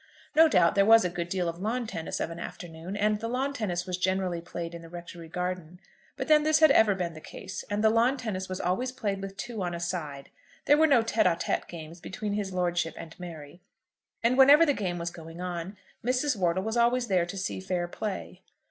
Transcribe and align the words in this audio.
No 0.35 0.47
doubt 0.47 0.73
there 0.73 0.83
was 0.83 1.05
a 1.05 1.11
good 1.11 1.29
deal 1.29 1.47
of 1.47 1.59
lawn 1.59 1.85
tennis 1.85 2.19
of 2.19 2.31
an 2.31 2.39
afternoon, 2.39 2.97
and 2.97 3.19
the 3.19 3.27
lawn 3.27 3.53
tennis 3.53 3.85
was 3.85 3.99
generally 3.99 4.41
played 4.41 4.73
in 4.73 4.81
the 4.81 4.89
rectory 4.89 5.29
garden. 5.29 5.79
But 6.17 6.27
then 6.27 6.41
this 6.41 6.57
had 6.57 6.71
ever 6.71 6.95
been 6.95 7.13
the 7.13 7.21
case, 7.21 7.63
and 7.69 7.83
the 7.83 7.91
lawn 7.91 8.17
tennis 8.17 8.49
was 8.49 8.59
always 8.59 8.91
played 8.91 9.21
with 9.21 9.37
two 9.37 9.61
on 9.61 9.75
a 9.75 9.79
side; 9.79 10.31
there 10.65 10.75
were 10.77 10.87
no 10.87 11.03
tête 11.03 11.27
à 11.27 11.39
tête 11.39 11.67
games 11.67 11.99
between 11.99 12.33
his 12.33 12.51
lordship 12.51 12.95
and 12.97 13.13
Mary, 13.19 13.61
and 14.23 14.39
whenever 14.39 14.65
the 14.65 14.73
game 14.73 14.97
was 14.97 15.11
going 15.11 15.39
on, 15.39 15.77
Mrs. 16.03 16.35
Wortle 16.35 16.63
was 16.63 16.77
always 16.77 17.05
there 17.05 17.27
to 17.27 17.37
see 17.37 17.59
fair 17.59 17.87
play. 17.87 18.41